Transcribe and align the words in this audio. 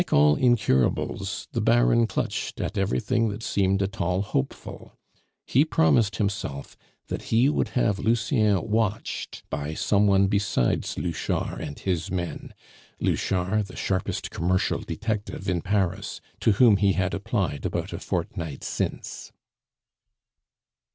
Like 0.01 0.13
all 0.13 0.35
incurables, 0.35 1.47
the 1.51 1.61
Baron 1.61 2.07
clutched 2.07 2.59
at 2.59 2.75
everything 2.75 3.29
that 3.29 3.43
seemed 3.43 3.83
at 3.83 4.01
all 4.01 4.23
hopeful; 4.23 4.97
he 5.45 5.63
promised 5.63 6.15
himself 6.15 6.75
that 7.09 7.25
he 7.29 7.47
would 7.49 7.69
have 7.77 7.99
Lucien 7.99 8.67
watched 8.67 9.43
by 9.51 9.75
some 9.75 10.07
one 10.07 10.25
besides 10.25 10.97
Louchard 10.97 11.61
and 11.61 11.77
his 11.77 12.09
men 12.09 12.55
Louchard, 12.99 13.67
the 13.67 13.75
sharpest 13.75 14.31
commercial 14.31 14.79
detective 14.79 15.47
in 15.47 15.61
Paris 15.61 16.19
to 16.39 16.53
whom 16.53 16.77
he 16.77 16.93
had 16.93 17.13
applied 17.13 17.63
about 17.63 17.93
a 17.93 17.99
fortnight 17.99 18.63
since. 18.63 19.31